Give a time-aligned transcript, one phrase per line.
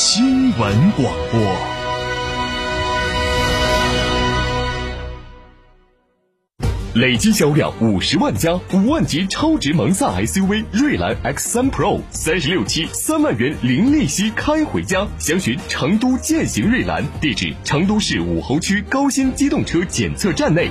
[0.00, 1.40] 新闻广播。
[6.94, 15.04] 累计销量五十万加，五万级超值蒙萨 SUV 瑞兰 X 三 Pro，三十六期三万元零利息开回家。
[15.18, 20.70] 详询成都践行瑞兰，地址成都市武侯区高新机动车检测站内。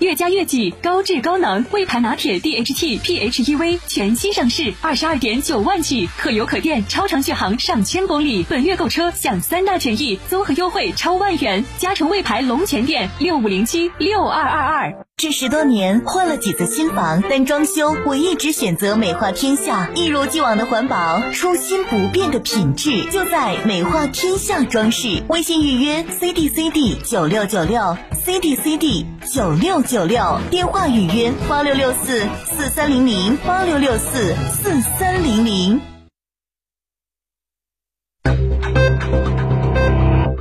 [0.00, 8.44] 越加越己高质高能魏牌拿铁 DHT PHEV 全新上市，二十二点九万起，可油可电，超长续航上千公里。
[8.48, 11.64] 本月购车享三大权益，综合优惠超万元。
[11.78, 14.92] 嘉诚魏牌龙泉店六五零七六二二二。
[15.18, 25.22] 这十多年换了几次新房，但装修我一直选择美化天下，一如既往的环保，初心不变的品质，就在美化天下装饰。
[25.28, 35.80] 微信预约 C D C D 九六九六 C D C D 九六九六，电话预约八六六四四三零零八六六四四三零零。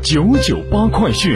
[0.04, 1.36] 九九八快讯。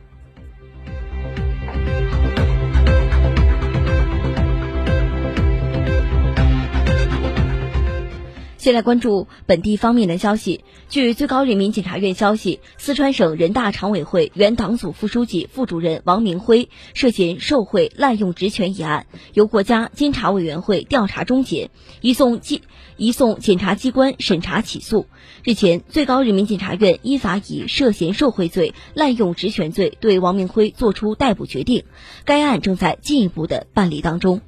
[8.61, 10.63] 先来关注本地方面的消息。
[10.87, 21.71] 据最高人民检察院消息，四川省人大常委会原党组副书记、副主任王明辉涉嫌受贿、滥用职权一案，由国家监察委员会调查终结，
[22.01, 22.61] 移送机
[22.97, 25.07] 移送检察机关审查起诉。
[25.43, 31.85] 日前，最高人民检察院依法以涉嫌受贿罪、滥用职权罪对王明辉作出逮捕决定，
[32.25, 34.39] 该案正在进一步的办理当中。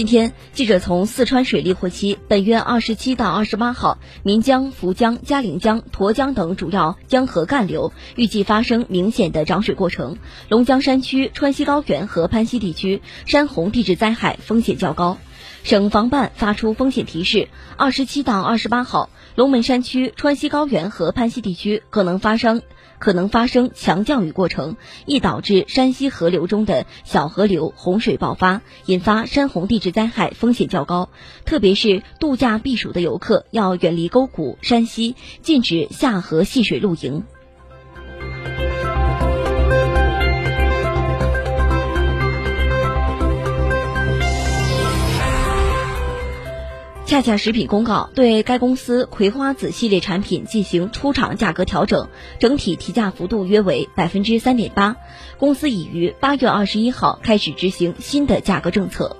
[0.00, 10.16] 今天，记者从四川水利获悉，本月二十七到二十八号，岷江、涪江、嘉陵江、沱江等主要江河干流预计发生明显的涨水过程，
[10.48, 15.18] 龙江山区、川西高原和攀西地区山洪地质灾害风险较高。
[15.64, 22.62] 省防办发出风险提示：二十七到二十八号，龙门山区、川西高原和攀西地区可能发生。
[23.00, 31.08] 可能发生强降雨过程，易导致山西河流中的小河流洪水爆发，引发山洪地质灾害风险较高。
[31.44, 37.24] 特别是度假避暑的游客要远离沟谷、山溪，禁止下河戏水露营。
[47.10, 54.94] 恰恰食品公告，对该公司葵花籽系列产品进行出厂价格调整，整体提价幅度约为百分之三点八。
[55.36, 59.16] 公司已于八月二十一号开始执行新的价格政策。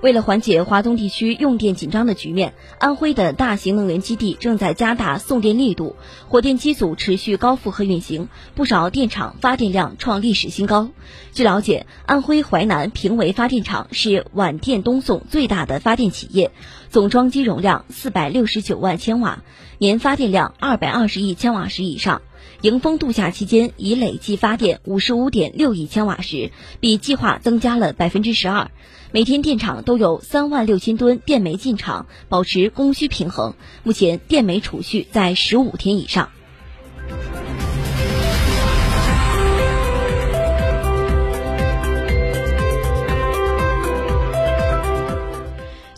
[0.00, 5.96] 为了缓解华东地区用电紧张的局面，安徽的大型能源基地正在加大送电力度，
[6.28, 10.90] 火电机组持续高负荷运行，不少电厂发电量创历史新高。
[11.32, 16.52] 据了解，安徽淮南平围发电厂是皖电东送最大的发电企业，
[16.90, 19.42] 总装机容量四百六十九万千瓦，
[19.78, 22.22] 年发电量二百二十亿千瓦时以上。
[22.62, 26.50] 迎峰度夏期间已累计发电五十五点六亿千瓦时，
[26.80, 28.70] 比计划增加了百分之十二。
[29.10, 33.54] 每天电厂都有三万六千吨电煤进场，保持供需平衡。
[33.82, 36.30] 目前电煤储蓄在十五天以上。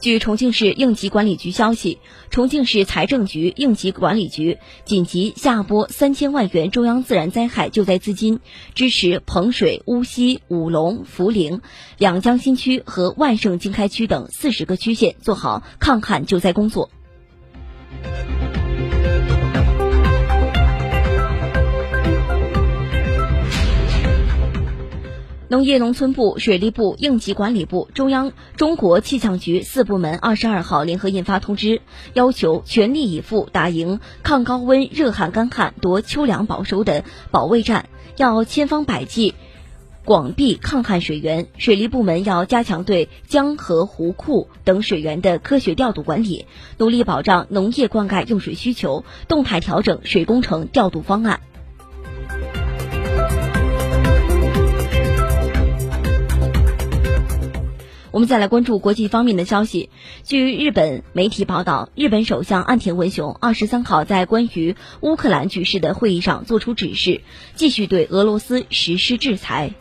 [0.01, 1.99] 据重庆市应急管理局消息，
[2.31, 4.57] 重庆市财政局应急管理局
[4.87, 8.41] 紧急下拨三千万元中央自然灾害救灾资金，
[8.75, 11.61] 支持彭水、巫溪、武隆、涪陵
[11.99, 16.91] 两江新区和万盛经开区等四十个区县做好抗旱救灾工作。
[25.51, 31.83] 农业农村部、水利部、应急管理部、中央中国气象局四部门二十二号联合印发通知，
[32.15, 37.03] 要求全力以赴打赢抗高温、热旱、干旱、夺秋粮保收的
[37.33, 39.35] 保卫战，要千方百计
[40.05, 41.49] 广辟抗旱水源。
[41.59, 46.47] 水利部门要加强对江河湖库等水源的科学调度管理，
[46.79, 51.41] 努力保障农业灌溉用水需求，动态调整水工程调度方案。
[58.13, 59.91] 我们再来关注国际方面的消息。
[60.25, 67.21] 据日本媒体报道，日本首相岸田文雄二十三号在关于乌克兰局势的会议上作出指示，
[67.55, 69.75] 继续对俄罗斯实施制裁。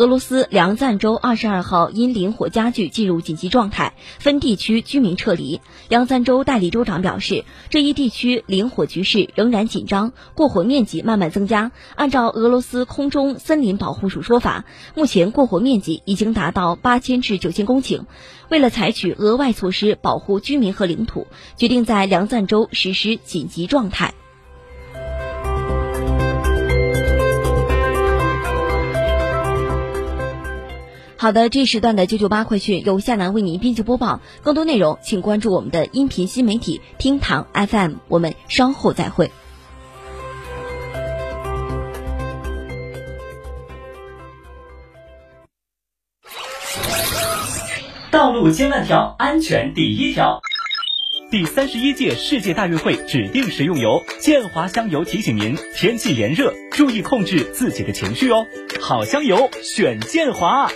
[0.00, 5.60] 俄罗斯梁赞州二十二号因林火加剧进入紧急状态，分地区居民撤离。
[5.90, 11.70] 梁赞州代理州长表示，这一地区林火局势仍然紧张，过火面积慢慢增加。
[11.96, 14.64] 按照俄罗斯空中森林保护署说法，
[14.94, 18.04] 目前过火面积已经达到八千至九千公顷。
[18.48, 21.26] 为了采取额外措施保护居民和领土，
[21.58, 24.14] 决定在梁赞州实施紧急状态。
[31.20, 34.22] 好的，这时段的九九八快讯由夏楠为您编辑播报。
[34.42, 37.96] 更多内容，请关注我们的音频新媒体厅堂 FM。
[38.08, 39.30] 我们稍后再会。
[48.10, 50.40] 道路千万条，安全第一条。
[51.30, 58.46] 第三十一届世界大运会指定食用油建华香油提醒您：天气炎热，注意控制自己的情绪哦。
[58.80, 60.70] 好香油，选建华。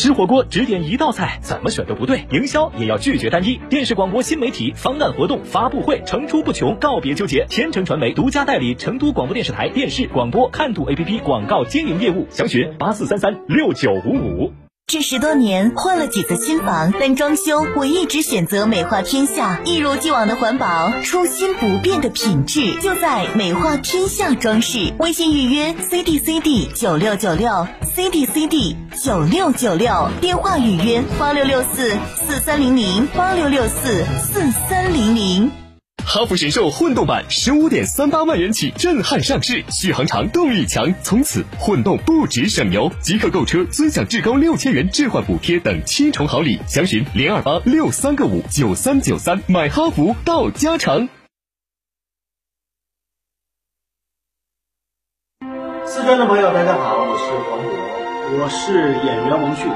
[0.00, 2.24] 吃火锅只点一道菜，怎么选都不对。
[2.30, 3.60] 营销也要拒绝单一。
[3.68, 7.44] 电视广播新媒体方案活动发布会层出不穷，告别纠结。
[7.50, 14.52] 天成传媒独家代理成都广播电视台电视广播看图 APP 广告经营业务，详询八四三三六九五五。
[14.86, 24.92] 这十多年换了几次新房，但装修我一直选择美化天下，一如既往的环保，初心不变的品质，就在美化天下装饰。
[24.98, 27.68] 微信预约 C D C D 九六九六
[28.00, 28.74] C D C D
[29.04, 35.50] 九六九六，电话预约八六六四四三零零八六六四四三零零。
[36.02, 42.90] 哈弗神兽混动版十五点三八万元起震撼上市，续航长，动力强，从此混动不止省油。
[43.02, 51.06] 即刻购车尊享至高六千元置换补贴等七重好礼，详询零二八六三个五九三九三，买哈弗到家城。
[55.92, 59.66] 四川的朋友，大家好，我是黄渤，我是演员王迅。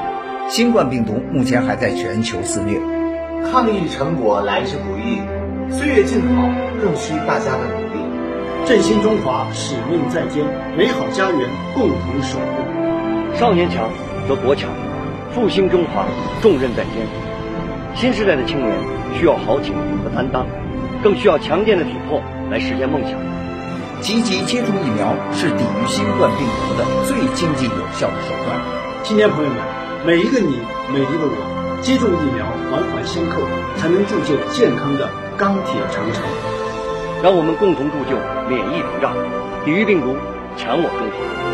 [0.49, 2.79] 新冠病毒目前还在全球肆虐，
[3.51, 5.19] 抗疫成果来之不易。
[5.75, 6.47] 岁月静好，
[6.81, 7.99] 更需大家的努力。
[8.65, 10.47] 振兴中华，使命在肩，
[10.79, 13.35] 美好家园共同守护。
[13.35, 13.91] 少年强
[14.29, 14.71] 则国强，
[15.33, 16.07] 复兴中华
[16.41, 17.11] 重任在肩。
[17.97, 18.71] 新时代的青年
[19.19, 20.47] 需要豪情和担当，
[21.03, 23.19] 更需要强健的体魄来实现梦想。
[24.05, 28.61] 积极接种疫苗是抵御新冠病毒的最经济有效的手段。
[29.03, 29.59] 青年朋友们，
[30.05, 30.61] 每一个你，
[30.93, 33.41] 每一个我，接种疫苗，环环相扣，
[33.79, 35.09] 才能铸就健康的。
[35.39, 36.23] 钢铁长城，
[37.23, 38.15] 让我们共同铸就
[38.47, 39.17] 免疫屏障，
[39.65, 40.15] 抵御病毒，
[40.55, 41.54] 强我中华。